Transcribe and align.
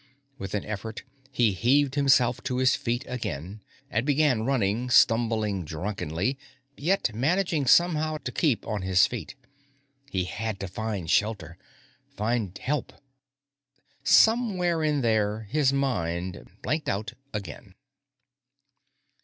With 0.39 0.55
an 0.55 0.65
effort, 0.65 1.03
he 1.31 1.51
heaved 1.51 1.93
himself 1.93 2.41
to 2.45 2.57
his 2.57 2.75
feet 2.75 3.05
again 3.07 3.61
and 3.87 4.03
began 4.03 4.45
running, 4.47 4.89
stumbling 4.89 5.63
drunkenly, 5.63 6.39
yet 6.75 7.13
managing 7.13 7.67
somehow 7.67 8.17
to 8.17 8.31
keep 8.31 8.65
on 8.65 8.81
his 8.81 9.05
feet. 9.05 9.35
He 10.09 10.23
had 10.23 10.59
to 10.61 10.67
find 10.67 11.07
shelter, 11.07 11.55
find 12.09 12.57
help. 12.57 12.93
Somewhere 14.03 14.81
in 14.81 15.01
there, 15.01 15.41
his 15.43 15.71
mind 15.71 16.49
blanked 16.63 16.89
out 16.89 17.13
again. 17.31 17.75